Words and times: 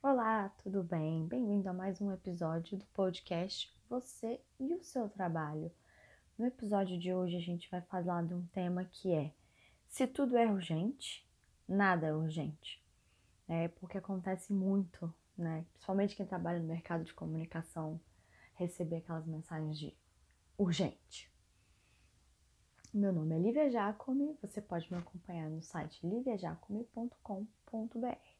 Olá, 0.00 0.48
tudo 0.62 0.84
bem? 0.84 1.26
Bem-vindo 1.26 1.68
a 1.68 1.72
mais 1.72 2.00
um 2.00 2.12
episódio 2.12 2.78
do 2.78 2.86
podcast 2.86 3.68
Você 3.90 4.40
e 4.60 4.72
o 4.72 4.80
seu 4.80 5.08
trabalho. 5.08 5.72
No 6.38 6.46
episódio 6.46 6.96
de 6.96 7.12
hoje 7.12 7.36
a 7.36 7.40
gente 7.40 7.68
vai 7.68 7.82
falar 7.82 8.24
de 8.24 8.32
um 8.32 8.46
tema 8.46 8.84
que 8.84 9.12
é 9.12 9.34
se 9.88 10.06
tudo 10.06 10.36
é 10.36 10.46
urgente, 10.46 11.28
nada 11.68 12.06
é 12.06 12.14
urgente. 12.14 12.80
É 13.48 13.66
porque 13.66 13.98
acontece 13.98 14.52
muito, 14.52 15.12
né? 15.36 15.66
Principalmente 15.72 16.14
quem 16.14 16.24
trabalha 16.24 16.60
no 16.60 16.68
mercado 16.68 17.02
de 17.02 17.12
comunicação, 17.12 18.00
receber 18.54 18.98
aquelas 18.98 19.26
mensagens 19.26 19.76
de 19.76 19.92
urgente. 20.56 21.28
Meu 22.94 23.12
nome 23.12 23.34
é 23.34 23.38
Lívia 23.40 23.68
Jacome, 23.68 24.38
você 24.40 24.62
pode 24.62 24.88
me 24.92 24.96
acompanhar 24.96 25.50
no 25.50 25.60
site 25.60 26.06
liviajacome.com.br. 26.06 28.37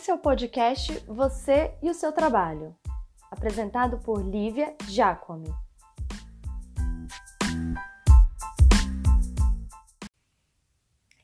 Esse 0.00 0.12
é 0.12 0.14
o 0.14 0.18
podcast 0.18 0.96
Você 1.08 1.74
e 1.82 1.90
o 1.90 1.92
seu 1.92 2.12
trabalho, 2.12 2.72
apresentado 3.28 3.98
por 3.98 4.24
Lívia 4.24 4.76
Jacome. 4.88 5.52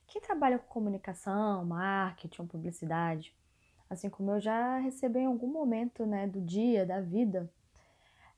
Quem 0.09 0.21
trabalha 0.21 0.59
com 0.59 0.67
comunicação, 0.67 1.65
marketing 1.65 2.47
publicidade, 2.47 3.33
assim 3.89 4.11
como 4.11 4.33
eu 4.33 4.41
já 4.41 4.79
recebi 4.79 5.21
em 5.21 5.27
algum 5.27 5.47
momento 5.47 6.05
né, 6.05 6.27
do 6.27 6.41
dia, 6.41 6.85
da 6.85 7.01
vida, 7.01 7.49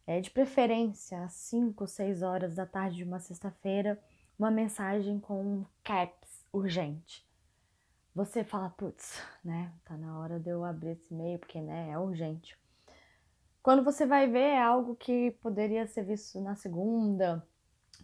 é, 0.06 0.20
de 0.20 0.30
preferência 0.30 1.24
às 1.24 1.32
5 1.32 1.82
ou 1.82 1.88
6 1.88 2.20
horas 2.20 2.54
da 2.54 2.66
tarde 2.66 2.98
de 2.98 3.04
uma 3.04 3.20
sexta-feira, 3.20 3.98
uma 4.38 4.50
mensagem 4.50 5.18
com 5.18 5.40
um 5.40 5.66
caps 5.82 6.44
urgente 6.52 7.25
você 8.16 8.42
fala, 8.42 8.70
putz, 8.70 9.22
né? 9.44 9.70
Tá 9.84 9.94
na 9.94 10.18
hora 10.18 10.40
de 10.40 10.48
eu 10.48 10.64
abrir 10.64 10.92
esse 10.92 11.12
e-mail, 11.12 11.38
porque 11.38 11.60
né, 11.60 11.90
é 11.90 11.98
urgente. 11.98 12.58
Quando 13.62 13.84
você 13.84 14.06
vai 14.06 14.26
ver, 14.26 14.38
é 14.38 14.62
algo 14.62 14.96
que 14.96 15.32
poderia 15.42 15.86
ser 15.86 16.02
visto 16.02 16.40
na 16.40 16.56
segunda, 16.56 17.46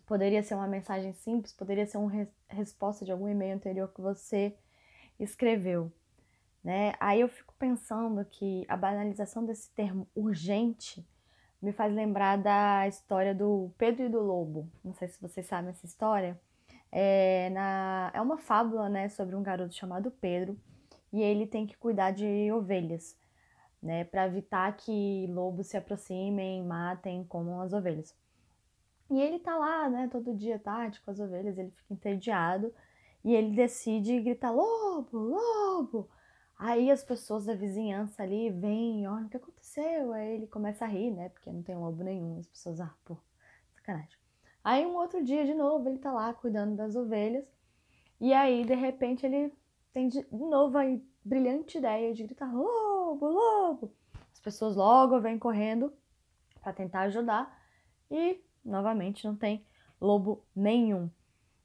poderia 0.05 0.43
ser 0.43 0.55
uma 0.55 0.67
mensagem 0.67 1.15
simples, 1.15 1.55
poderia 1.55 1.87
ser 1.87 1.97
uma 1.97 2.11
res 2.11 2.29
resposta 2.47 3.07
de 3.07 3.11
algum 3.11 3.27
e-mail 3.27 3.55
anterior 3.55 3.89
que 3.89 4.03
você 4.03 4.55
escreveu, 5.19 5.91
né? 6.63 6.93
Aí 7.01 7.23
eu 7.23 7.29
fico 7.29 7.55
pensando 7.59 8.23
que 8.27 8.67
a 8.69 8.77
banalização 8.77 9.47
desse 9.47 9.71
termo 9.71 10.07
urgente 10.15 11.03
me 11.63 11.73
faz 11.73 11.91
lembrar 11.95 12.37
da 12.37 12.87
história 12.87 13.35
do 13.35 13.73
Pedro 13.79 14.05
e 14.05 14.11
do 14.11 14.21
Lobo. 14.21 14.71
Não 14.85 14.93
sei 14.93 15.09
se 15.09 15.19
vocês 15.23 15.47
sabem 15.47 15.71
essa 15.71 15.87
história 15.87 16.39
é, 16.93 17.49
na, 17.51 18.11
é 18.15 18.21
uma 18.21 18.37
fábula 18.37 18.89
né, 18.91 19.09
sobre 19.09 19.35
um 19.35 19.43
garoto 19.43 19.75
chamado 19.75 20.11
Pedro 20.11 20.59
e 21.11 21.23
ele 21.23 21.47
tem 21.47 21.67
que 21.67 21.77
cuidar 21.77 22.11
de 22.11 22.53
ovelhas, 22.53 23.17
né, 23.83 24.05
para 24.05 24.27
evitar 24.27 24.77
que 24.77 25.27
lobos 25.29 25.69
se 25.69 25.77
aproximem, 25.77 26.63
matem, 26.63 27.25
comam 27.25 27.63
as 27.63 27.73
ovelhas. 27.73 28.15
E 29.11 29.21
ele 29.21 29.39
tá 29.39 29.57
lá, 29.57 29.89
né, 29.89 30.09
todo 30.13 30.37
dia 30.37 30.59
tarde 30.59 31.01
com 31.01 31.11
as 31.11 31.19
ovelhas, 31.19 31.59
ele 31.59 31.71
fica 31.71 31.95
entediado 31.95 32.73
e 33.25 33.35
ele 33.35 33.55
decide 33.55 34.21
gritar: 34.21 34.51
Lobo, 34.51 35.19
lobo! 35.19 36.09
Aí 36.59 36.91
as 36.91 37.03
pessoas 37.03 37.47
da 37.47 37.55
vizinhança 37.55 38.23
ali 38.23 38.49
vêm, 38.51 39.07
olha 39.09 39.27
o 39.27 39.29
que 39.29 39.37
aconteceu. 39.37 40.13
Aí 40.13 40.35
ele 40.37 40.47
começa 40.47 40.85
a 40.85 40.89
rir, 40.89 41.11
né, 41.11 41.29
porque 41.31 41.51
não 41.51 41.63
tem 41.63 41.77
lobo 41.77 42.03
nenhum. 42.05 42.39
As 42.39 42.47
pessoas, 42.47 42.81
ah, 42.81 42.95
pô, 43.05 43.19
sacanagem. 43.75 44.22
Aí 44.65 44.87
um 44.87 44.97
outro 44.97 45.25
dia, 45.25 45.45
de 45.45 45.55
novo, 45.55 45.89
ele 45.89 45.99
tá 45.99 46.13
lá 46.13 46.33
cuidando 46.33 46.77
das 46.77 46.95
ovelhas. 46.95 47.45
E 48.21 48.33
aí, 48.33 48.65
de 48.65 48.75
repente, 48.75 49.27
ele 49.27 49.53
tem 49.93 50.09
de 50.09 50.25
novo 50.31 50.79
a 50.79 50.85
brilhante 51.25 51.79
ideia 51.79 52.15
de 52.15 52.23
gritar: 52.23 52.53
lobo, 52.55 53.27
lobo! 53.27 53.93
As 54.33 54.41
pessoas 54.41 54.77
logo 54.77 55.21
vêm 55.21 55.39
correndo 55.39 55.93
para 56.61 56.73
tentar 56.73 57.03
ajudar 57.03 57.61
e 58.11 58.41
novamente 58.65 59.27
não 59.27 59.37
tem 59.37 59.67
lobo 60.01 60.45
nenhum, 60.55 61.11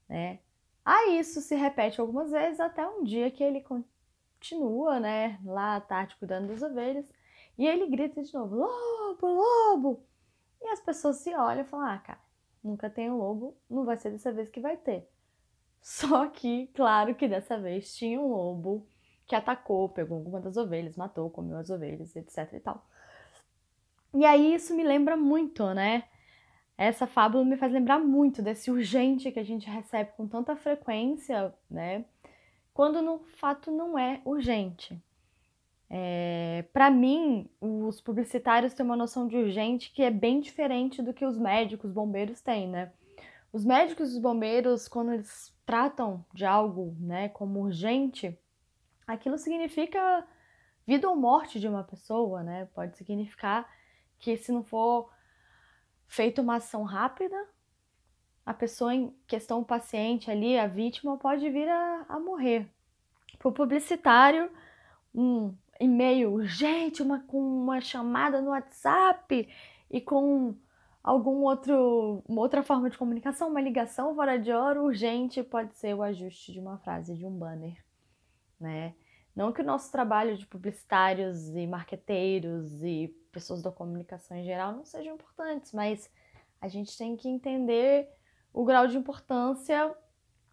né? 0.09 0.39
Aí 0.83 1.19
isso 1.19 1.41
se 1.41 1.55
repete 1.55 1.99
algumas 2.01 2.31
vezes 2.31 2.59
até 2.59 2.87
um 2.87 3.03
dia 3.03 3.29
que 3.29 3.43
ele 3.43 3.61
continua, 3.61 4.99
né, 4.99 5.39
lá 5.43 5.75
à 5.75 5.81
tarde 5.81 6.15
cuidando 6.15 6.47
das 6.47 6.61
ovelhas 6.61 7.11
e 7.57 7.67
ele 7.67 7.87
grita 7.87 8.23
de 8.23 8.33
novo: 8.33 8.55
lobo, 8.55 9.27
lobo! 9.27 10.03
E 10.61 10.67
as 10.69 10.79
pessoas 10.79 11.17
se 11.17 11.33
olham 11.35 11.61
e 11.61 11.65
falam: 11.65 11.87
ah, 11.87 11.99
cara 11.99 12.26
nunca 12.67 12.89
tem 12.89 13.09
um 13.09 13.17
lobo, 13.17 13.57
não 13.69 13.85
vai 13.85 13.97
ser 13.97 14.11
dessa 14.11 14.31
vez 14.31 14.49
que 14.49 14.59
vai 14.59 14.77
ter. 14.77 15.09
Só 15.81 16.27
que, 16.27 16.67
claro 16.73 17.15
que 17.15 17.27
dessa 17.27 17.57
vez 17.57 17.95
tinha 17.95 18.19
um 18.19 18.27
lobo 18.27 18.85
que 19.25 19.35
atacou, 19.35 19.89
pegou 19.89 20.17
alguma 20.17 20.39
das 20.39 20.57
ovelhas, 20.57 20.95
matou, 20.95 21.29
comeu 21.29 21.57
as 21.57 21.69
ovelhas, 21.69 22.15
etc 22.15 22.53
e 22.53 22.59
tal. 22.59 22.85
E 24.13 24.25
aí 24.25 24.53
isso 24.53 24.75
me 24.75 24.83
lembra 24.83 25.17
muito, 25.17 25.73
né? 25.73 26.03
Essa 26.77 27.07
fábula 27.07 27.43
me 27.43 27.57
faz 27.57 27.71
lembrar 27.71 27.99
muito 27.99 28.41
desse 28.41 28.69
urgente 28.69 29.31
que 29.31 29.39
a 29.39 29.43
gente 29.43 29.69
recebe 29.69 30.11
com 30.15 30.27
tanta 30.27 30.55
frequência, 30.55 31.53
né? 31.69 32.05
Quando 32.73 33.01
no 33.01 33.19
fato 33.19 33.71
não 33.71 33.97
é 33.97 34.21
urgente. 34.23 35.01
É, 35.89 36.65
para 36.73 36.89
mim, 36.91 37.49
os 37.61 38.01
publicitários 38.01 38.73
têm 38.73 38.85
uma 38.85 38.95
noção 38.95 39.27
de 39.27 39.37
urgente 39.37 39.91
que 39.91 40.03
é 40.03 40.11
bem 40.11 40.39
diferente 40.39 41.01
do 41.01 41.13
que 41.13 41.25
os 41.25 41.37
médicos, 41.37 41.91
bombeiros 41.91 42.41
têm, 42.41 42.67
né? 42.67 42.91
Os 43.53 43.63
médicos 43.63 44.11
e 44.11 44.15
os 44.15 44.19
bombeiros, 44.19 44.87
quando 44.87 45.13
eles 45.13 45.55
tratam 45.65 46.25
de 46.33 46.45
algo, 46.45 46.95
né, 46.99 47.29
como 47.29 47.61
urgente, 47.61 48.37
aquilo 49.05 49.37
significa 49.37 50.25
vida 50.85 51.09
ou 51.09 51.15
morte 51.15 51.59
de 51.59 51.67
uma 51.67 51.83
pessoa, 51.83 52.43
né? 52.43 52.67
Pode 52.73 52.97
significar 52.97 53.69
que 54.19 54.35
se 54.37 54.51
não 54.51 54.63
for 54.63 55.09
feita 56.07 56.41
uma 56.41 56.55
ação 56.55 56.83
rápida, 56.83 57.37
a 58.45 58.53
pessoa 58.53 58.93
em 58.93 59.13
questão, 59.27 59.59
o 59.59 59.65
paciente 59.65 60.31
ali, 60.31 60.57
a 60.57 60.67
vítima, 60.67 61.17
pode 61.17 61.49
vir 61.49 61.67
a, 61.67 62.05
a 62.07 62.19
morrer. 62.19 62.69
Para 63.37 63.49
o 63.49 63.51
publicitário, 63.51 64.49
um 65.13 65.53
e-mail 65.79 66.31
urgente, 66.31 67.01
uma, 67.01 67.19
com 67.21 67.39
uma 67.39 67.79
chamada 67.81 68.41
no 68.41 68.49
WhatsApp 68.51 69.47
e 69.89 70.01
com 70.01 70.55
algum 71.03 71.43
outro, 71.43 72.23
uma 72.27 72.41
outra 72.41 72.61
forma 72.63 72.89
de 72.89 72.97
comunicação, 72.97 73.49
uma 73.49 73.61
ligação 73.61 74.13
fora 74.15 74.37
de 74.37 74.51
hora 74.51 74.81
urgente 74.81 75.41
pode 75.41 75.75
ser 75.77 75.95
o 75.95 76.03
ajuste 76.03 76.51
de 76.51 76.59
uma 76.59 76.77
frase 76.79 77.15
de 77.15 77.25
um 77.25 77.31
banner, 77.31 77.83
né? 78.59 78.93
Não 79.35 79.53
que 79.53 79.61
o 79.61 79.65
nosso 79.65 79.91
trabalho 79.91 80.35
de 80.35 80.47
publicitários 80.47 81.49
e 81.55 81.67
marqueteiros 81.67 82.81
e 82.83 83.15
pessoas 83.31 83.61
da 83.61 83.71
comunicação 83.71 84.35
em 84.35 84.43
geral 84.43 84.73
não 84.73 84.83
sejam 84.83 85.13
importantes, 85.13 85.71
mas 85.71 86.09
a 86.59 86.67
gente 86.67 86.97
tem 86.97 87.15
que 87.15 87.29
entender 87.29 88.09
o 88.51 88.65
grau 88.65 88.87
de 88.87 88.97
importância 88.97 89.95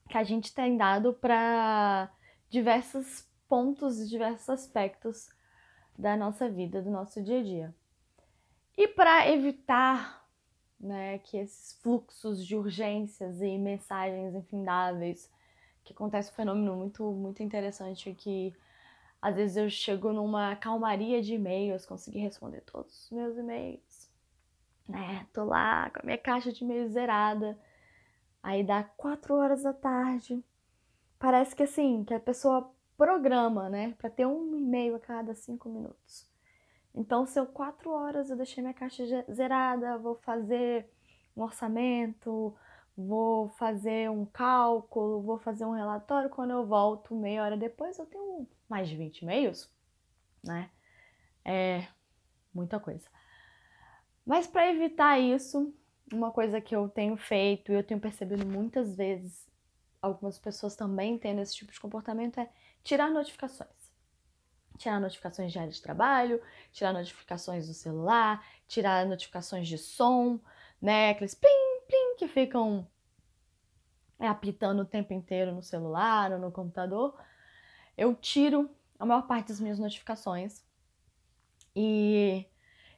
que 0.08 0.18
a 0.18 0.22
gente 0.22 0.54
tem 0.54 0.76
dado 0.76 1.14
para 1.14 2.12
diversas 2.50 3.26
pontos 3.48 4.00
e 4.00 4.08
diversos 4.08 4.48
aspectos 4.48 5.28
da 5.98 6.16
nossa 6.16 6.48
vida, 6.48 6.82
do 6.82 6.90
nosso 6.90 7.22
dia 7.22 7.40
a 7.40 7.42
dia. 7.42 7.74
E 8.76 8.88
para 8.88 9.30
evitar 9.30 10.26
né, 10.78 11.18
que 11.18 11.36
esses 11.36 11.78
fluxos 11.80 12.44
de 12.44 12.56
urgências 12.56 13.40
e 13.40 13.56
mensagens 13.56 14.34
infindáveis, 14.34 15.30
que 15.84 15.92
acontece 15.92 16.30
um 16.30 16.34
fenômeno 16.34 16.76
muito, 16.76 17.04
muito 17.12 17.42
interessante 17.42 18.12
que 18.14 18.54
às 19.22 19.34
vezes 19.34 19.56
eu 19.56 19.70
chego 19.70 20.12
numa 20.12 20.54
calmaria 20.56 21.22
de 21.22 21.34
e-mails, 21.34 21.86
consegui 21.86 22.18
responder 22.18 22.60
todos 22.62 23.04
os 23.04 23.10
meus 23.10 23.38
e-mails, 23.38 24.10
né? 24.86 25.26
Tô 25.32 25.44
lá 25.44 25.88
com 25.90 26.00
a 26.00 26.04
minha 26.04 26.18
caixa 26.18 26.52
de 26.52 26.62
e-mail 26.62 26.88
zerada. 26.88 27.58
Aí 28.42 28.62
dá 28.62 28.84
quatro 28.84 29.34
horas 29.34 29.62
da 29.62 29.72
tarde. 29.72 30.44
Parece 31.18 31.56
que 31.56 31.62
assim, 31.62 32.04
que 32.04 32.12
a 32.12 32.20
pessoa 32.20 32.73
programa, 32.96 33.68
né? 33.68 33.94
Para 33.98 34.10
ter 34.10 34.26
um 34.26 34.56
e-mail 34.56 34.96
a 34.96 35.00
cada 35.00 35.34
cinco 35.34 35.68
minutos. 35.68 36.26
Então, 36.94 37.26
se 37.26 37.38
eu 37.38 37.46
quatro 37.46 37.90
horas 37.90 38.30
eu 38.30 38.36
deixei 38.36 38.62
minha 38.62 38.74
caixa 38.74 39.04
zerada, 39.32 39.98
vou 39.98 40.14
fazer 40.16 40.88
um 41.36 41.42
orçamento, 41.42 42.56
vou 42.96 43.48
fazer 43.50 44.08
um 44.10 44.24
cálculo, 44.24 45.20
vou 45.22 45.38
fazer 45.38 45.64
um 45.64 45.72
relatório. 45.72 46.30
Quando 46.30 46.52
eu 46.52 46.64
volto 46.64 47.14
meia 47.14 47.42
hora 47.42 47.56
depois, 47.56 47.98
eu 47.98 48.06
tenho 48.06 48.46
mais 48.68 48.88
de 48.88 48.96
20 48.96 49.22
e-mails, 49.22 49.70
né? 50.42 50.70
É 51.44 51.86
muita 52.54 52.78
coisa. 52.78 53.08
Mas 54.24 54.46
para 54.46 54.70
evitar 54.70 55.18
isso, 55.18 55.74
uma 56.12 56.30
coisa 56.30 56.60
que 56.60 56.74
eu 56.74 56.88
tenho 56.88 57.16
feito 57.16 57.72
e 57.72 57.74
eu 57.74 57.82
tenho 57.82 58.00
percebido 58.00 58.46
muitas 58.46 58.96
vezes, 58.96 59.46
algumas 60.00 60.38
pessoas 60.38 60.76
também 60.76 61.18
tendo 61.18 61.40
esse 61.40 61.54
tipo 61.54 61.72
de 61.72 61.80
comportamento, 61.80 62.38
é 62.38 62.48
tirar 62.84 63.10
notificações. 63.10 63.70
Tirar 64.78 65.00
notificações 65.00 65.50
de 65.50 65.58
área 65.58 65.72
de 65.72 65.80
trabalho, 65.80 66.40
tirar 66.72 66.92
notificações 66.92 67.66
do 67.66 67.74
celular, 67.74 68.44
tirar 68.68 69.06
notificações 69.06 69.66
de 69.66 69.78
som, 69.78 70.38
né? 70.80 71.10
Aqueles 71.10 71.34
plim, 71.34 71.80
plim 71.88 72.16
que 72.18 72.28
ficam 72.28 72.86
apitando 74.18 74.80
o 74.80 74.84
tempo 74.84 75.12
inteiro 75.12 75.52
no 75.52 75.62
celular 75.62 76.32
ou 76.32 76.38
no 76.38 76.52
computador, 76.52 77.18
eu 77.96 78.14
tiro 78.14 78.70
a 78.98 79.04
maior 79.04 79.26
parte 79.26 79.48
das 79.48 79.60
minhas 79.60 79.78
notificações. 79.78 80.64
E 81.74 82.46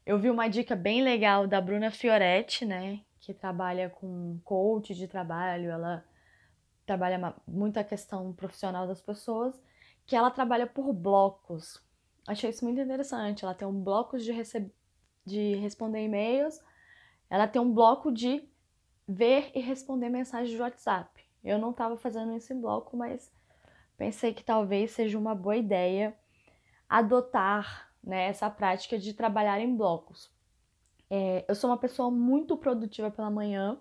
eu 0.04 0.18
vi 0.18 0.30
uma 0.30 0.48
dica 0.48 0.76
bem 0.76 1.02
legal 1.02 1.46
da 1.46 1.60
Bruna 1.60 1.90
Fioretti, 1.90 2.64
né, 2.64 3.00
que 3.20 3.32
trabalha 3.32 3.90
com 3.90 4.38
coach 4.44 4.94
de 4.94 5.08
trabalho, 5.08 5.70
ela 5.70 6.04
trabalha 6.84 7.34
muito 7.46 7.78
a 7.78 7.84
questão 7.84 8.32
profissional 8.32 8.86
das 8.86 9.00
pessoas, 9.00 9.60
que 10.06 10.14
ela 10.14 10.30
trabalha 10.30 10.66
por 10.66 10.92
blocos. 10.92 11.82
Achei 12.26 12.50
isso 12.50 12.64
muito 12.64 12.80
interessante. 12.80 13.44
Ela 13.44 13.54
tem 13.54 13.66
um 13.66 13.82
bloco 13.82 14.18
de, 14.18 14.32
de 15.24 15.54
responder 15.56 16.04
e-mails, 16.04 16.62
ela 17.28 17.48
tem 17.48 17.60
um 17.60 17.72
bloco 17.72 18.12
de 18.12 18.48
ver 19.06 19.50
e 19.54 19.60
responder 19.60 20.08
mensagens 20.08 20.50
de 20.50 20.60
WhatsApp. 20.60 21.24
Eu 21.42 21.58
não 21.58 21.70
estava 21.70 21.96
fazendo 21.96 22.34
esse 22.34 22.54
bloco, 22.54 22.96
mas 22.96 23.32
pensei 23.96 24.32
que 24.32 24.42
talvez 24.42 24.92
seja 24.92 25.18
uma 25.18 25.34
boa 25.34 25.56
ideia 25.56 26.16
adotar 26.88 27.92
né, 28.02 28.26
essa 28.26 28.48
prática 28.48 28.98
de 28.98 29.12
trabalhar 29.12 29.60
em 29.60 29.76
blocos. 29.76 30.30
É, 31.08 31.44
eu 31.48 31.54
sou 31.54 31.70
uma 31.70 31.76
pessoa 31.76 32.10
muito 32.10 32.56
produtiva 32.56 33.10
pela 33.10 33.30
manhã, 33.30 33.78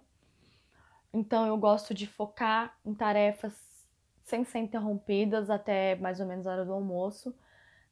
então 1.11 1.47
eu 1.47 1.57
gosto 1.57 1.93
de 1.93 2.05
focar 2.05 2.77
em 2.85 2.93
tarefas 2.93 3.74
sem 4.25 4.43
ser 4.43 4.59
interrompidas 4.59 5.49
até 5.49 5.95
mais 5.95 6.19
ou 6.19 6.25
menos 6.25 6.45
a 6.47 6.51
hora 6.51 6.65
do 6.65 6.73
almoço, 6.73 7.33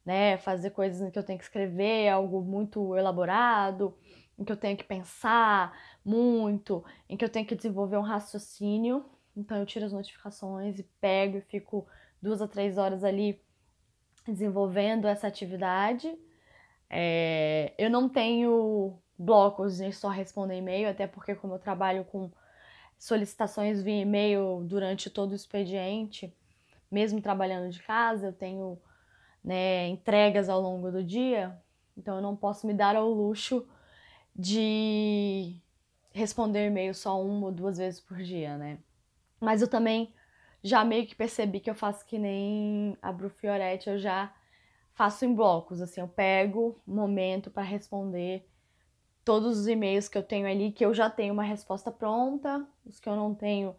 né? 0.04 0.36
Fazer 0.38 0.72
coisas 0.72 1.02
em 1.02 1.12
que 1.12 1.18
eu 1.18 1.24
tenho 1.24 1.38
que 1.38 1.46
escrever 1.46 2.10
algo 2.10 2.42
muito 2.42 2.98
elaborado, 2.98 3.96
em 4.38 4.44
que 4.44 4.52
eu 4.52 4.58
tenho 4.58 4.76
que 4.76 4.84
pensar 4.84 5.78
muito, 6.04 6.84
em 7.08 7.16
que 7.16 7.24
eu 7.24 7.30
tenho 7.30 7.46
que 7.46 7.56
desenvolver 7.56 7.98
um 7.98 8.02
raciocínio. 8.02 9.06
Então 9.38 9.58
eu 9.58 9.66
tiro 9.66 9.86
as 9.86 9.94
notificações 9.94 10.80
e 10.80 10.84
pego 11.00 11.38
e 11.38 11.42
fico 11.42 11.88
duas 12.22 12.42
a 12.42 12.48
três 12.48 12.78
horas 12.80 13.04
ali 13.04 13.40
desenvolvendo 14.28 15.08
essa 15.08 15.28
atividade. 15.28 16.18
É, 16.90 17.74
eu 17.78 17.92
não 17.92 18.10
tenho 18.10 18.98
blocos 19.18 19.78
de 19.78 19.92
só 19.92 20.10
responder 20.10 20.58
e-mail, 20.58 20.90
até 20.90 21.06
porque 21.06 21.36
como 21.36 21.54
eu 21.54 21.60
trabalho 21.60 22.04
com 22.06 22.32
solicitações 23.04 23.82
via 23.82 24.00
e-mail 24.00 24.64
durante 24.64 25.10
todo 25.10 25.34
o 25.34 25.36
expediente, 25.36 26.34
mesmo 26.90 27.22
trabalhando 27.22 27.70
de 27.70 27.84
casa, 27.84 28.28
eu 28.28 28.32
tenho 28.32 28.80
né, 29.44 29.90
entregas 29.90 30.48
ao 30.48 30.62
longo 30.62 30.90
do 30.90 31.04
dia, 31.04 31.62
então 31.98 32.16
eu 32.16 32.22
não 32.22 32.34
posso 32.34 32.66
me 32.66 32.74
dar 32.74 32.96
ao 32.96 33.10
luxo 33.10 33.68
de 34.34 35.54
responder 36.14 36.68
e-mail 36.68 36.94
só 36.94 37.22
uma 37.22 37.48
ou 37.48 37.52
duas 37.52 37.78
vezes 37.78 38.00
por 38.00 38.24
dia, 38.24 38.58
né? 38.58 38.78
Mas 39.38 39.62
eu 39.62 39.68
também 39.68 40.14
já 40.64 40.86
meio 40.86 41.06
que 41.06 41.14
percebi 41.14 41.60
que 41.60 41.70
eu 41.70 41.76
faço 41.76 42.06
que 42.06 42.18
nem 42.18 42.98
a 43.02 43.12
Bru 43.12 43.30
Fioretti, 43.30 43.90
eu 43.90 44.00
já 44.00 44.34
faço 44.94 45.26
em 45.26 45.36
blocos, 45.36 45.82
assim, 45.82 46.00
eu 46.00 46.08
pego 46.08 46.82
um 46.88 46.96
momento 46.96 47.52
para 47.52 47.64
responder 47.64 48.50
todos 49.24 49.60
os 49.60 49.68
e-mails 49.68 50.08
que 50.08 50.18
eu 50.18 50.24
tenho 50.24 50.48
ali, 50.48 50.72
que 50.72 50.86
eu 50.86 50.94
já 50.94 51.10
tenho 51.10 51.34
uma 51.34 51.44
resposta 51.44 51.92
pronta, 51.92 52.68
os 52.86 53.00
que 53.00 53.08
eu 53.08 53.16
não 53.16 53.34
tenho, 53.34 53.76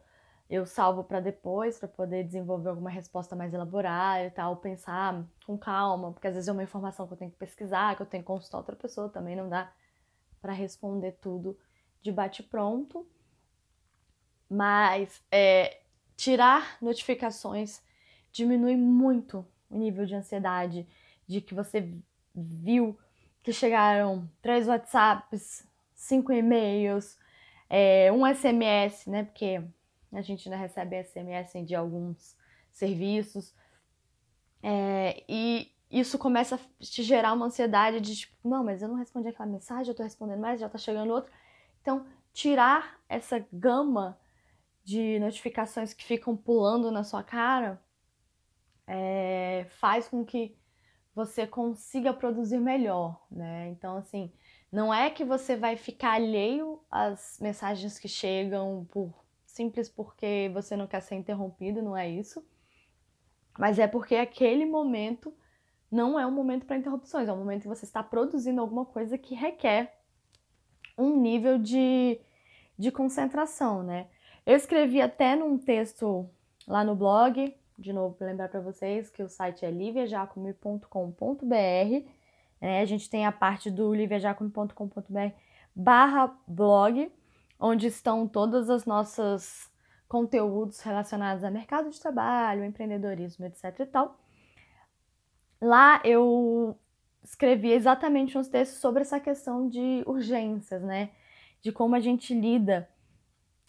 eu 0.48 0.66
salvo 0.66 1.04
para 1.04 1.20
depois, 1.20 1.78
para 1.78 1.88
poder 1.88 2.24
desenvolver 2.24 2.70
alguma 2.70 2.90
resposta 2.90 3.36
mais 3.36 3.52
elaborada 3.52 4.26
e 4.26 4.30
tal, 4.30 4.56
pensar 4.56 5.24
com 5.46 5.58
calma, 5.58 6.12
porque 6.12 6.26
às 6.26 6.34
vezes 6.34 6.48
é 6.48 6.52
uma 6.52 6.62
informação 6.62 7.06
que 7.06 7.12
eu 7.12 7.16
tenho 7.16 7.30
que 7.30 7.36
pesquisar, 7.36 7.96
que 7.96 8.02
eu 8.02 8.06
tenho 8.06 8.22
que 8.22 8.26
consultar 8.26 8.58
outra 8.58 8.76
pessoa, 8.76 9.08
também 9.08 9.36
não 9.36 9.48
dá 9.48 9.72
para 10.40 10.52
responder 10.52 11.12
tudo 11.20 11.58
de 12.02 12.12
bate-pronto. 12.12 13.06
Mas 14.48 15.22
é, 15.30 15.80
tirar 16.16 16.76
notificações 16.80 17.82
diminui 18.30 18.76
muito 18.76 19.46
o 19.70 19.76
nível 19.76 20.04
de 20.04 20.14
ansiedade 20.14 20.86
de 21.26 21.40
que 21.40 21.54
você 21.54 21.92
viu 22.34 22.98
que 23.44 23.52
chegaram 23.52 24.28
três 24.40 24.66
WhatsApps, 24.66 25.68
cinco 25.94 26.32
e-mails, 26.32 27.18
é, 27.68 28.10
um 28.10 28.26
SMS, 28.26 29.06
né? 29.06 29.24
Porque 29.24 29.62
a 30.10 30.22
gente 30.22 30.48
ainda 30.48 30.58
recebe 30.58 30.96
SMS 31.04 31.52
de 31.66 31.74
alguns 31.74 32.34
serviços. 32.72 33.54
É, 34.62 35.22
e 35.28 35.70
isso 35.90 36.18
começa 36.18 36.56
a 36.56 36.58
te 36.80 37.02
gerar 37.02 37.34
uma 37.34 37.46
ansiedade 37.46 38.00
de 38.00 38.16
tipo, 38.16 38.34
não, 38.42 38.64
mas 38.64 38.80
eu 38.80 38.88
não 38.88 38.96
respondi 38.96 39.28
aquela 39.28 39.48
mensagem, 39.48 39.90
eu 39.90 39.94
tô 39.94 40.02
respondendo 40.02 40.40
mais, 40.40 40.58
já 40.58 40.68
tá 40.68 40.78
chegando 40.78 41.12
outro. 41.12 41.30
Então, 41.82 42.06
tirar 42.32 42.98
essa 43.06 43.46
gama 43.52 44.18
de 44.82 45.18
notificações 45.18 45.92
que 45.92 46.02
ficam 46.02 46.34
pulando 46.34 46.90
na 46.90 47.04
sua 47.04 47.22
cara 47.22 47.78
é, 48.86 49.66
faz 49.68 50.08
com 50.08 50.24
que 50.24 50.56
você 51.14 51.46
consiga 51.46 52.12
produzir 52.12 52.58
melhor, 52.58 53.24
né? 53.30 53.68
Então, 53.68 53.96
assim, 53.96 54.32
não 54.70 54.92
é 54.92 55.08
que 55.08 55.24
você 55.24 55.56
vai 55.56 55.76
ficar 55.76 56.14
alheio 56.14 56.80
às 56.90 57.38
mensagens 57.40 57.98
que 57.98 58.08
chegam 58.08 58.86
por 58.90 59.14
simples 59.46 59.88
porque 59.88 60.50
você 60.52 60.76
não 60.76 60.86
quer 60.86 61.00
ser 61.00 61.14
interrompido, 61.14 61.80
não 61.80 61.96
é 61.96 62.08
isso. 62.08 62.44
Mas 63.56 63.78
é 63.78 63.86
porque 63.86 64.16
aquele 64.16 64.66
momento 64.66 65.32
não 65.90 66.18
é 66.18 66.26
um 66.26 66.32
momento 66.32 66.66
para 66.66 66.76
interrupções, 66.76 67.28
é 67.28 67.32
um 67.32 67.38
momento 67.38 67.62
que 67.62 67.68
você 67.68 67.84
está 67.84 68.02
produzindo 68.02 68.60
alguma 68.60 68.84
coisa 68.84 69.16
que 69.16 69.34
requer 69.36 69.96
um 70.98 71.20
nível 71.20 71.56
de, 71.56 72.20
de 72.76 72.90
concentração, 72.90 73.84
né? 73.84 74.08
Eu 74.44 74.56
escrevi 74.56 75.00
até 75.00 75.36
num 75.36 75.56
texto 75.56 76.28
lá 76.66 76.82
no 76.82 76.96
blog, 76.96 77.56
de 77.78 77.92
novo 77.92 78.14
para 78.14 78.28
lembrar 78.28 78.48
para 78.48 78.60
vocês 78.60 79.10
que 79.10 79.22
o 79.22 79.28
site 79.28 79.64
é 79.64 79.70
liviajacomi.com.br. 79.70 82.08
Né? 82.60 82.80
A 82.80 82.84
gente 82.84 83.10
tem 83.10 83.26
a 83.26 83.32
parte 83.32 83.70
do 83.70 83.92
liviajacomi.com.br 83.92 85.34
barra 85.74 86.32
blog, 86.46 87.10
onde 87.58 87.88
estão 87.88 88.28
todos 88.28 88.68
os 88.68 88.84
nossos 88.84 89.68
conteúdos 90.08 90.80
relacionados 90.80 91.42
a 91.42 91.50
mercado 91.50 91.90
de 91.90 92.00
trabalho, 92.00 92.64
empreendedorismo, 92.64 93.44
etc 93.46 93.80
e 93.80 93.86
tal. 93.86 94.20
Lá 95.60 96.00
eu 96.04 96.78
escrevi 97.22 97.72
exatamente 97.72 98.38
uns 98.38 98.48
textos 98.48 98.80
sobre 98.80 99.02
essa 99.02 99.18
questão 99.18 99.68
de 99.68 100.04
urgências, 100.06 100.82
né? 100.82 101.10
De 101.62 101.72
como 101.72 101.96
a 101.96 102.00
gente 102.00 102.34
lida 102.34 102.88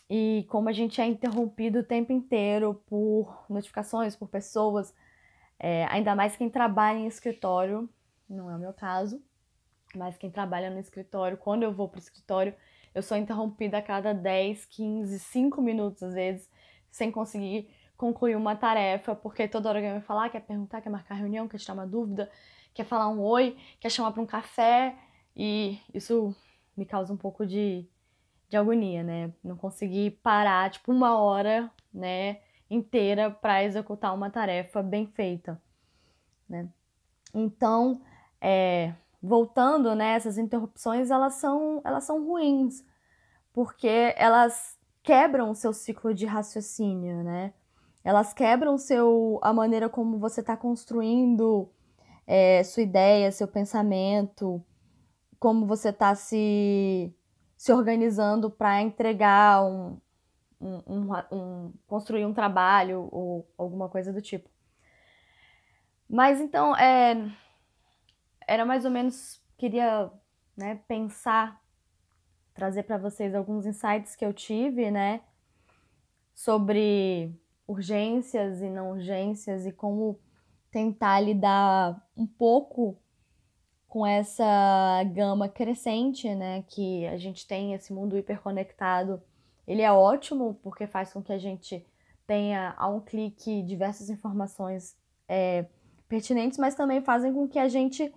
e 0.10 0.46
como 0.50 0.70
a 0.70 0.72
gente 0.72 1.02
é 1.02 1.06
interrompido 1.06 1.80
o 1.80 1.84
tempo 1.84 2.12
inteiro 2.12 2.82
por 2.88 3.46
notificações, 3.50 4.16
por 4.16 4.28
pessoas, 4.28 4.94
é, 5.60 5.86
ainda 5.86 6.16
mais 6.16 6.36
quem 6.36 6.50
trabalha 6.50 6.98
em 6.98 7.08
escritório, 7.08 7.90
não 8.30 8.50
é 8.50 8.56
o 8.56 8.60
meu 8.60 8.74
caso, 8.74 9.22
mas 9.96 10.18
quem 10.18 10.30
trabalha 10.30 10.70
no 10.70 10.80
escritório, 10.80 11.38
quando 11.38 11.64
eu 11.64 11.74
vou 11.74 11.88
para 11.88 11.98
o 11.98 12.02
escritório, 12.02 12.54
eu 12.94 13.02
sou 13.02 13.18
interrompida 13.18 13.78
a 13.78 13.82
cada 13.82 14.14
10, 14.14 14.66
15, 14.66 15.20
5 15.20 15.62
minutos 15.62 16.04
às 16.04 16.14
vezes, 16.14 16.50
sem 16.92 17.12
conseguir 17.12 17.70
concluir 17.98 18.36
uma 18.36 18.56
tarefa, 18.56 19.16
porque 19.16 19.48
toda 19.48 19.70
hora 19.70 19.80
alguém 19.80 19.94
vai 19.94 20.02
falar, 20.02 20.30
quer 20.30 20.42
perguntar, 20.42 20.82
quer 20.82 20.90
marcar 20.90 21.16
reunião, 21.16 21.48
quer 21.48 21.58
tirar 21.58 21.74
uma 21.74 21.88
dúvida, 21.88 22.30
quer 22.74 22.84
falar 22.84 23.08
um 23.08 23.22
oi, 23.22 23.58
quer 23.80 23.90
chamar 23.90 24.12
para 24.12 24.22
um 24.22 24.26
café, 24.26 24.96
e 25.36 25.80
isso 25.94 26.36
me 26.76 26.86
causa 26.86 27.14
um 27.14 27.18
pouco 27.18 27.46
de 27.46 27.88
de 28.50 28.58
agonia, 28.58 29.04
né? 29.04 29.34
Não 29.44 29.56
conseguir 29.58 30.12
parar, 30.24 30.70
tipo, 30.70 30.92
uma 30.92 31.18
hora, 31.18 31.72
né, 31.94 32.40
inteira 32.70 33.32
para 33.32 33.64
executar 33.64 34.14
uma 34.14 34.30
tarefa 34.30 34.82
bem 34.84 35.08
feita, 35.08 35.62
né? 36.48 36.68
Então, 37.34 38.02
é, 38.42 38.94
voltando, 39.22 39.96
né, 39.96 40.14
essas 40.14 40.38
interrupções, 40.38 41.10
elas 41.12 41.36
são, 41.36 41.82
elas 41.84 42.04
são 42.04 42.26
ruins, 42.26 42.84
porque 43.54 44.14
elas 44.18 44.78
quebram 45.04 45.52
o 45.52 45.56
seu 45.56 45.74
ciclo 45.74 46.14
de 46.14 46.26
raciocínio, 46.26 47.24
né? 47.24 47.54
Elas 48.04 48.34
quebram 48.34 48.78
seu, 48.78 49.40
a 49.42 49.52
maneira 49.54 49.90
como 49.90 50.20
você 50.20 50.42
está 50.42 50.56
construindo 50.56 51.70
é, 52.28 52.64
sua 52.64 52.84
ideia, 52.84 53.32
seu 53.32 53.48
pensamento, 53.48 54.64
como 55.40 55.66
você 55.66 55.90
está 55.90 56.14
se 56.16 57.14
se 57.66 57.74
organizando 57.74 58.48
para 58.52 58.80
entregar 58.80 59.66
um, 59.66 60.00
um, 60.62 60.84
um, 60.86 61.12
um, 61.32 61.74
construir 61.88 62.24
um 62.24 62.32
trabalho 62.32 63.10
ou 63.12 63.52
alguma 63.58 63.90
coisa 63.90 64.14
do 64.14 64.22
tipo. 64.22 64.48
Mas 66.08 66.40
então, 66.40 66.78
é, 66.78 67.28
era 68.48 68.64
mais 68.68 68.86
ou 68.86 68.92
menos, 68.92 69.42
queria 69.58 70.12
né, 70.56 70.80
pensar, 70.88 71.60
trazer 72.54 72.84
para 72.84 73.00
vocês 73.00 73.34
alguns 73.34 73.66
insights 73.66 74.16
que 74.16 74.24
eu 74.24 74.32
tive, 74.32 74.92
né, 74.92 75.22
sobre 76.36 77.34
urgências 77.68 78.62
e 78.62 78.70
não 78.70 78.92
urgências 78.92 79.66
e 79.66 79.72
como 79.72 80.20
tentar 80.70 81.20
lidar 81.20 82.00
um 82.16 82.28
pouco 82.28 82.96
com 83.96 84.06
essa 84.06 85.02
gama 85.14 85.48
crescente, 85.48 86.28
né, 86.36 86.66
que 86.68 87.08
a 87.08 87.16
gente 87.16 87.48
tem 87.48 87.74
esse 87.74 87.94
mundo 87.94 88.18
hiperconectado, 88.18 89.24
ele 89.66 89.82
é 89.82 89.90
ótimo 89.90 90.60
porque 90.62 90.86
faz 90.86 91.14
com 91.14 91.24
que 91.24 91.32
a 91.32 91.38
gente 91.38 91.88
tenha 92.28 92.76
a 92.76 92.90
um 92.90 93.00
clique 93.00 93.64
diversas 93.64 94.10
informações 94.10 94.98
é, 95.30 95.68
pertinentes, 96.10 96.60
mas 96.60 96.76
também 96.76 97.00
fazem 97.00 97.34
com 97.34 97.48
que 97.48 97.58
a 97.58 97.70
gente 97.70 98.14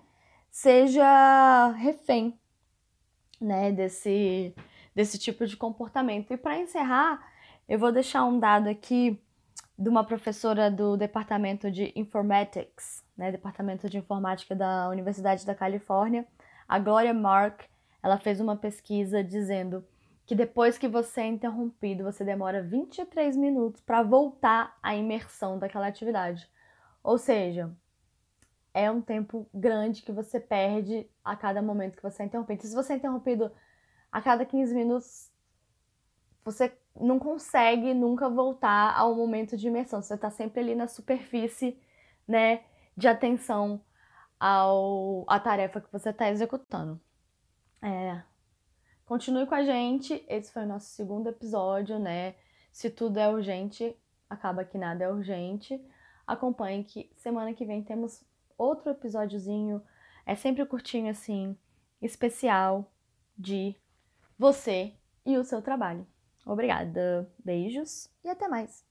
seja 0.50 1.68
refém 1.76 2.37
né, 3.40 3.70
desse, 3.70 4.52
desse 4.92 5.16
tipo 5.16 5.47
de 5.47 5.56
comportamento. 5.56 6.32
E 6.32 6.37
para 6.37 6.58
encerrar, 6.58 7.25
eu 7.68 7.78
vou 7.78 7.92
deixar 7.92 8.25
um 8.25 8.40
dado 8.40 8.68
aqui 8.68 9.23
de 9.78 9.88
uma 9.88 10.02
professora 10.02 10.68
do 10.70 10.97
departamento 10.97 11.70
de 11.70 11.92
Informatics, 11.94 13.04
né, 13.16 13.30
departamento 13.30 13.88
de 13.88 13.97
informática 13.97 14.54
da 14.54 14.88
Universidade 14.88 15.47
da 15.47 15.54
Califórnia, 15.54 16.26
a 16.66 16.80
Gloria 16.80 17.14
Mark. 17.14 17.62
Ela 18.02 18.18
fez 18.18 18.40
uma 18.40 18.56
pesquisa 18.56 19.23
dizendo 19.23 19.87
que 20.26 20.35
depois 20.35 20.76
que 20.76 20.88
você 20.88 21.20
é 21.20 21.26
interrompido, 21.26 22.02
você 22.02 22.25
demora 22.25 22.62
23 22.62 23.37
minutos 23.37 23.80
para 23.80 24.02
voltar 24.02 24.76
à 24.82 24.97
imersão 24.97 25.58
daquela 25.58 25.87
atividade. 25.87 26.50
Ou 27.02 27.16
seja, 27.16 27.73
é 28.75 28.90
um 28.90 29.00
tempo 29.00 29.49
grande 29.54 30.02
que 30.02 30.12
você 30.12 30.40
perde 30.40 31.08
a 31.25 31.37
cada 31.37 31.62
momento 31.62 31.97
que 31.97 32.02
você 32.02 32.25
é 32.25 32.26
interrompido. 32.26 32.62
Se 32.62 32.75
você 32.75 32.94
é 32.94 32.97
interrompido 32.97 33.50
a 34.11 34.20
cada 34.20 34.44
15 34.44 34.75
minutos, 34.75 35.30
você 36.44 36.76
não 37.00 37.19
consegue 37.19 37.95
nunca 37.95 38.28
voltar 38.28 38.97
ao 38.97 39.14
momento 39.14 39.57
de 39.57 39.69
imersão. 39.69 40.02
Você 40.02 40.14
está 40.14 40.31
sempre 40.31 40.61
ali 40.61 40.75
na 40.75 40.87
superfície, 40.87 41.78
né, 42.26 42.62
de 42.97 43.09
atenção 43.09 43.81
ao 44.38 45.25
a 45.26 45.38
tarefa 45.40 45.81
que 45.81 45.90
você 45.93 46.11
está 46.11 46.31
executando. 46.31 47.00
É, 47.83 48.23
continue 49.05 49.47
com 49.47 49.55
a 49.55 49.64
gente. 49.64 50.25
Esse 50.28 50.52
foi 50.52 50.64
o 50.64 50.69
nosso 50.69 50.87
segundo 50.87 51.28
episódio, 51.28 51.99
né? 51.99 52.35
Se 52.73 52.90
tudo 52.90 53.19
é 53.19 53.28
urgente, 53.28 53.97
acaba 54.28 54.64
que 54.64 54.78
nada 54.78 55.05
é 55.05 55.09
urgente. 55.09 55.81
Acompanhe 56.26 56.85
que 56.85 57.11
semana 57.17 57.55
que 57.55 57.64
vem 57.64 57.83
temos 57.83 58.25
outro 58.57 58.90
episódiozinho. 58.90 59.83
É 60.26 60.35
sempre 60.35 60.64
curtinho 60.67 61.11
assim, 61.11 61.57
especial 62.02 62.93
de 63.37 63.75
você 64.38 64.93
e 65.25 65.37
o 65.38 65.45
seu 65.45 65.62
trabalho. 65.62 66.07
Obrigada, 66.49 67.31
beijos 67.45 68.11
e 68.25 68.28
até 68.31 68.49
mais! 68.49 68.88